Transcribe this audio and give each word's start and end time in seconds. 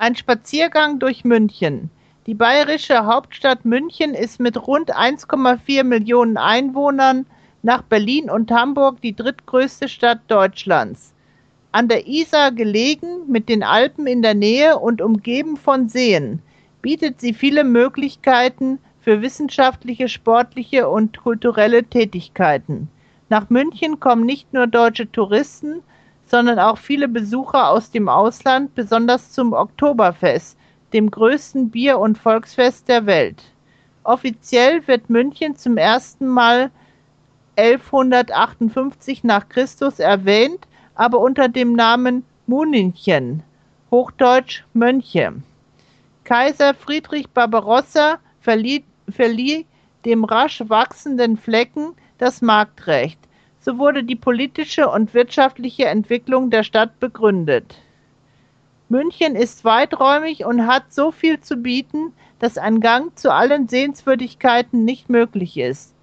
Ein 0.00 0.14
Spaziergang 0.14 1.00
durch 1.00 1.24
München. 1.24 1.90
Die 2.28 2.34
bayerische 2.34 3.04
Hauptstadt 3.04 3.64
München 3.64 4.14
ist 4.14 4.38
mit 4.38 4.68
rund 4.68 4.96
1,4 4.96 5.82
Millionen 5.82 6.36
Einwohnern 6.36 7.26
nach 7.64 7.82
Berlin 7.82 8.30
und 8.30 8.52
Hamburg 8.52 9.02
die 9.02 9.16
drittgrößte 9.16 9.88
Stadt 9.88 10.20
Deutschlands. 10.28 11.12
An 11.72 11.88
der 11.88 12.06
Isar 12.06 12.52
gelegen, 12.52 13.26
mit 13.26 13.48
den 13.48 13.64
Alpen 13.64 14.06
in 14.06 14.22
der 14.22 14.34
Nähe 14.34 14.78
und 14.78 15.02
umgeben 15.02 15.56
von 15.56 15.88
Seen, 15.88 16.42
bietet 16.80 17.20
sie 17.20 17.34
viele 17.34 17.64
Möglichkeiten 17.64 18.78
für 19.00 19.20
wissenschaftliche, 19.20 20.08
sportliche 20.08 20.88
und 20.88 21.18
kulturelle 21.18 21.82
Tätigkeiten. 21.82 22.88
Nach 23.30 23.50
München 23.50 23.98
kommen 23.98 24.24
nicht 24.24 24.52
nur 24.52 24.68
deutsche 24.68 25.10
Touristen, 25.10 25.82
sondern 26.28 26.58
auch 26.58 26.78
viele 26.78 27.08
Besucher 27.08 27.68
aus 27.68 27.90
dem 27.90 28.08
Ausland, 28.08 28.74
besonders 28.74 29.32
zum 29.32 29.52
Oktoberfest, 29.52 30.56
dem 30.92 31.10
größten 31.10 31.70
Bier- 31.70 31.98
und 31.98 32.18
Volksfest 32.18 32.88
der 32.88 33.06
Welt. 33.06 33.42
Offiziell 34.04 34.86
wird 34.86 35.10
München 35.10 35.56
zum 35.56 35.76
ersten 35.76 36.26
Mal 36.26 36.70
1158 37.56 39.24
nach 39.24 39.48
Christus 39.48 39.98
erwähnt, 39.98 40.66
aber 40.94 41.18
unter 41.20 41.48
dem 41.48 41.72
Namen 41.72 42.24
Muninchen, 42.46 43.42
hochdeutsch 43.90 44.64
Mönche. 44.72 45.34
Kaiser 46.24 46.74
Friedrich 46.74 47.28
Barbarossa 47.30 48.18
verlieh, 48.40 48.84
verlieh 49.10 49.66
dem 50.04 50.24
rasch 50.24 50.62
wachsenden 50.66 51.36
Flecken 51.36 51.94
das 52.18 52.42
Marktrecht. 52.42 53.18
So 53.68 53.76
wurde 53.76 54.02
die 54.02 54.16
politische 54.16 54.88
und 54.88 55.12
wirtschaftliche 55.12 55.84
Entwicklung 55.88 56.48
der 56.48 56.62
Stadt 56.62 56.98
begründet. 57.00 57.74
München 58.88 59.36
ist 59.36 59.62
weiträumig 59.62 60.46
und 60.46 60.66
hat 60.66 60.84
so 60.90 61.12
viel 61.12 61.38
zu 61.40 61.58
bieten, 61.58 62.14
dass 62.38 62.56
ein 62.56 62.80
Gang 62.80 63.14
zu 63.18 63.30
allen 63.30 63.68
Sehenswürdigkeiten 63.68 64.86
nicht 64.86 65.10
möglich 65.10 65.58
ist. 65.58 65.94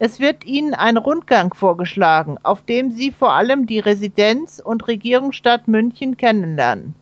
Es 0.00 0.18
wird 0.18 0.44
Ihnen 0.44 0.74
ein 0.74 0.96
Rundgang 0.96 1.54
vorgeschlagen, 1.54 2.38
auf 2.42 2.62
dem 2.62 2.90
Sie 2.90 3.12
vor 3.12 3.34
allem 3.34 3.66
die 3.66 3.78
Residenz 3.78 4.58
und 4.58 4.88
Regierungsstadt 4.88 5.68
München 5.68 6.16
kennenlernen. 6.16 6.96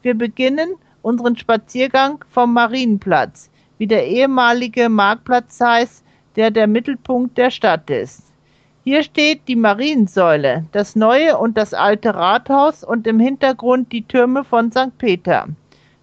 Wir 0.00 0.14
beginnen 0.14 0.76
unseren 1.02 1.36
Spaziergang 1.36 2.24
vom 2.30 2.54
Marienplatz, 2.54 3.50
wie 3.76 3.86
der 3.86 4.06
ehemalige 4.06 4.88
Marktplatz 4.88 5.60
heißt, 5.60 6.02
der 6.36 6.50
der 6.50 6.66
Mittelpunkt 6.66 7.36
der 7.36 7.50
Stadt 7.50 7.90
ist. 7.90 8.25
Hier 8.88 9.02
steht 9.02 9.48
die 9.48 9.56
Mariensäule, 9.56 10.64
das 10.70 10.94
neue 10.94 11.38
und 11.38 11.56
das 11.56 11.74
alte 11.74 12.14
Rathaus 12.14 12.84
und 12.84 13.08
im 13.08 13.18
Hintergrund 13.18 13.90
die 13.90 14.06
Türme 14.06 14.44
von 14.44 14.70
St. 14.70 14.96
Peter. 14.96 15.48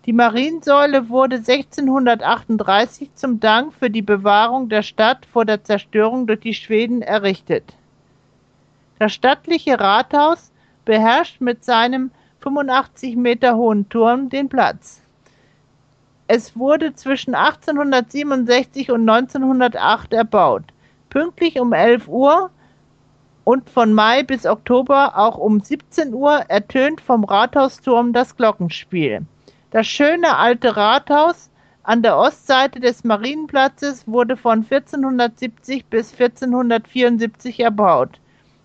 Die 0.06 0.12
Mariensäule 0.12 1.08
wurde 1.08 1.38
1638 1.38 3.16
zum 3.16 3.40
Dank 3.40 3.74
für 3.74 3.90
die 3.90 4.02
Bewahrung 4.02 4.68
der 4.68 4.82
Stadt 4.82 5.26
vor 5.32 5.46
der 5.46 5.64
Zerstörung 5.64 6.28
durch 6.28 6.42
die 6.42 6.54
Schweden 6.54 7.02
errichtet. 7.02 7.64
Das 9.00 9.14
stattliche 9.14 9.80
Rathaus 9.80 10.52
beherrscht 10.84 11.40
mit 11.40 11.64
seinem 11.64 12.12
85 12.42 13.16
Meter 13.16 13.56
hohen 13.56 13.88
Turm 13.88 14.28
den 14.28 14.50
Platz. 14.50 15.02
Es 16.28 16.58
wurde 16.58 16.94
zwischen 16.96 17.34
1867 17.34 18.92
und 18.92 19.08
1908 19.10 20.12
erbaut. 20.12 20.64
Pünktlich 21.10 21.62
um 21.62 21.72
11 21.72 22.10
Uhr 22.10 22.50
und 23.44 23.70
von 23.70 23.94
Mai 23.94 24.24
bis 24.24 24.46
Oktober 24.46 25.18
auch 25.18 25.38
um 25.38 25.60
17 25.60 26.14
Uhr 26.14 26.46
ertönt 26.48 27.02
vom 27.02 27.24
Rathausturm 27.24 28.14
das 28.14 28.36
Glockenspiel. 28.36 29.26
Das 29.72 29.88
schöne 29.88 30.38
alte 30.38 30.76
Rathaus 30.78 31.50
an 31.84 32.02
der 32.02 32.18
Ostseite 32.18 32.80
des 32.80 33.04
Marienplatzes 33.04 34.08
wurde 34.08 34.38
von 34.38 34.60
1470 34.60 35.86
bis 35.88 36.14
1474 36.14 37.60
erbaut. 37.60 38.20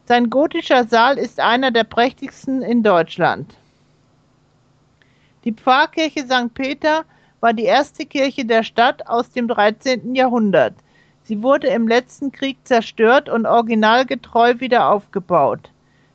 Sein 0.04 0.30
gotischer 0.30 0.84
Saal 0.84 1.18
ist 1.18 1.40
einer 1.40 1.70
der 1.70 1.84
prächtigsten 1.84 2.62
in 2.62 2.82
Deutschland. 2.82 3.54
Die 5.44 5.52
Pfarrkirche 5.52 6.24
St. 6.24 6.54
Peter 6.54 7.04
war 7.40 7.52
die 7.52 7.64
erste 7.64 8.06
Kirche 8.06 8.44
der 8.44 8.62
Stadt 8.62 9.06
aus 9.08 9.30
dem 9.30 9.48
13. 9.48 10.14
Jahrhundert. 10.14 10.74
Sie 11.28 11.42
wurde 11.42 11.66
im 11.66 11.86
letzten 11.86 12.32
Krieg 12.32 12.56
zerstört 12.64 13.28
und 13.28 13.44
originalgetreu 13.44 14.60
wieder 14.60 14.88
aufgebaut. 14.88 15.70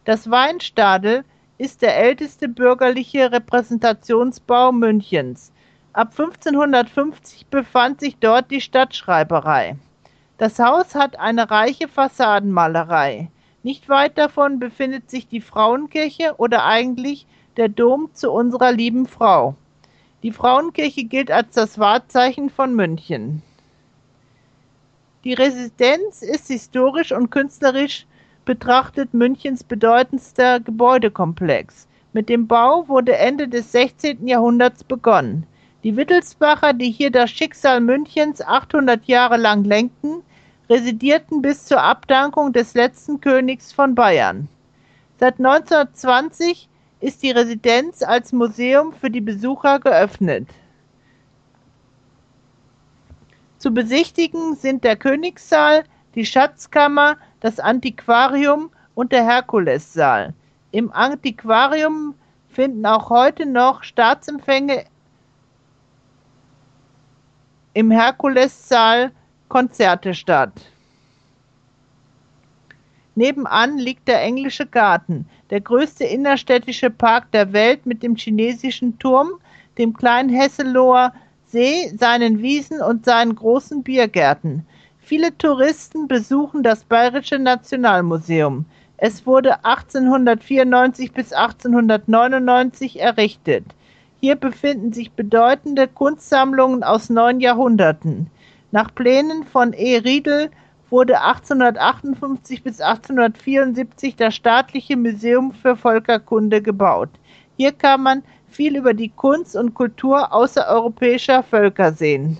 Das 0.05 0.31
Weinstadel 0.31 1.23
ist 1.59 1.83
der 1.83 1.95
älteste 1.95 2.49
bürgerliche 2.49 3.31
Repräsentationsbau 3.31 4.71
Münchens. 4.71 5.51
Ab 5.93 6.15
1550 6.17 7.45
befand 7.45 7.99
sich 7.99 8.17
dort 8.17 8.49
die 8.49 8.59
Stadtschreiberei. 8.59 9.75
Das 10.39 10.57
Haus 10.57 10.95
hat 10.95 11.19
eine 11.19 11.51
reiche 11.51 11.87
Fassadenmalerei. 11.87 13.29
Nicht 13.61 13.89
weit 13.89 14.17
davon 14.17 14.57
befindet 14.57 15.11
sich 15.11 15.27
die 15.27 15.41
Frauenkirche 15.41 16.33
oder 16.37 16.65
eigentlich 16.65 17.27
der 17.57 17.69
Dom 17.69 18.09
zu 18.15 18.31
unserer 18.31 18.71
lieben 18.71 19.05
Frau. 19.05 19.53
Die 20.23 20.31
Frauenkirche 20.31 21.03
gilt 21.03 21.29
als 21.29 21.53
das 21.53 21.77
Wahrzeichen 21.77 22.49
von 22.49 22.73
München. 22.73 23.43
Die 25.23 25.33
Residenz 25.33 26.21
ist 26.21 26.47
historisch 26.47 27.13
und 27.13 27.29
künstlerisch 27.29 28.05
betrachtet 28.43 29.13
Münchens 29.13 29.63
bedeutendster 29.63 30.59
Gebäudekomplex. 30.59 31.87
Mit 32.11 32.27
dem 32.27 32.45
Bau 32.45 32.89
wurde 32.89 33.15
Ende 33.15 33.47
des 33.47 33.71
16. 33.71 34.27
Jahrhunderts 34.27 34.83
begonnen. 34.83 35.47
Die 35.85 35.95
Wittelsbacher, 35.95 36.73
die 36.73 36.91
hier 36.91 37.09
das 37.09 37.31
Schicksal 37.31 37.79
Münchens 37.79 38.41
800 38.41 39.05
Jahre 39.05 39.37
lang 39.37 39.63
lenkten, 39.63 40.23
residierten 40.69 41.41
bis 41.41 41.63
zur 41.63 41.81
Abdankung 41.81 42.51
des 42.51 42.73
letzten 42.73 43.21
Königs 43.21 43.71
von 43.71 43.95
Bayern. 43.95 44.49
Seit 45.21 45.39
1920 45.39 46.67
ist 46.99 47.23
die 47.23 47.31
Residenz 47.31 48.03
als 48.03 48.33
Museum 48.33 48.91
für 48.91 49.09
die 49.09 49.21
Besucher 49.21 49.79
geöffnet. 49.79 50.49
Zu 53.63 53.73
besichtigen 53.73 54.57
sind 54.57 54.83
der 54.83 54.97
Königssaal, 54.97 55.85
die 56.15 56.25
Schatzkammer, 56.25 57.15
das 57.39 57.61
Antiquarium 57.61 58.69
und 58.93 59.13
der 59.13 59.23
Herkulessaal. 59.23 60.33
Im 60.71 60.91
Antiquarium 60.91 62.13
finden 62.49 62.85
auch 62.85 63.09
heute 63.09 63.45
noch 63.45 63.83
Staatsempfänge 63.83 64.83
im 67.73 67.89
Herkulessaal 67.89 69.13
Konzerte 69.47 70.13
statt. 70.13 70.51
Nebenan 73.15 73.77
liegt 73.77 74.09
der 74.09 74.21
Englische 74.23 74.65
Garten, 74.65 75.25
der 75.51 75.61
größte 75.61 76.03
innerstädtische 76.03 76.89
Park 76.89 77.31
der 77.31 77.53
Welt 77.53 77.85
mit 77.85 78.03
dem 78.03 78.17
chinesischen 78.17 78.99
Turm, 78.99 79.29
dem 79.77 79.93
kleinen 79.93 80.27
Hesseloher 80.27 81.13
See, 81.53 81.93
seinen 81.99 82.41
Wiesen 82.41 82.81
und 82.81 83.05
seinen 83.05 83.35
großen 83.35 83.83
Biergärten. 83.83 84.65
Viele 84.97 85.37
Touristen 85.37 86.07
besuchen 86.07 86.63
das 86.63 86.83
Bayerische 86.83 87.37
Nationalmuseum. 87.37 88.65
Es 88.97 89.27
wurde 89.27 89.63
1894 89.63 91.11
bis 91.11 91.31
1899 91.31 92.99
errichtet. 92.99 93.65
Hier 94.19 94.35
befinden 94.35 94.93
sich 94.93 95.11
bedeutende 95.11 95.87
Kunstsammlungen 95.87 96.83
aus 96.83 97.11
neun 97.11 97.39
Jahrhunderten. 97.39 98.31
Nach 98.71 98.91
Plänen 98.95 99.43
von 99.43 99.73
E. 99.73 99.97
Riedel 99.97 100.49
wurde 100.89 101.21
1858 101.21 102.63
bis 102.63 102.81
1874 102.81 104.15
das 104.15 104.33
staatliche 104.33 104.97
Museum 104.97 105.51
für 105.51 105.75
Völkerkunde 105.75 106.63
gebaut. 106.63 107.09
Hier 107.57 107.73
kann 107.73 108.01
man 108.01 108.23
viel 108.53 108.77
über 108.77 108.93
die 108.93 109.09
Kunst 109.09 109.55
und 109.55 109.73
Kultur 109.73 110.31
außereuropäischer 110.31 111.43
Völker 111.43 111.91
sehen. 111.91 112.37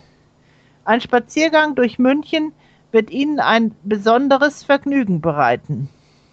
Ein 0.85 1.01
Spaziergang 1.01 1.75
durch 1.75 1.97
München 1.97 2.53
wird 2.91 3.09
Ihnen 3.09 3.39
ein 3.39 3.75
besonderes 3.83 4.63
Vergnügen 4.63 5.21
bereiten. 5.21 5.89